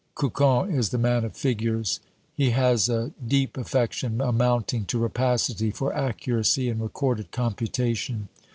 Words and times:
Cocon 0.15 0.71
is 0.73 0.89
the 0.89 0.97
Man 0.97 1.23
of 1.23 1.37
Figures. 1.37 1.99
He 2.33 2.49
has 2.49 2.89
a 2.89 3.11
deep 3.23 3.55
affection, 3.55 4.19
amounting 4.19 4.85
to 4.85 4.97
rapacity, 4.97 5.69
for 5.69 5.93
accuracy 5.93 6.69
in 6.69 6.79
recorded 6.79 7.29
computation. 7.31 8.27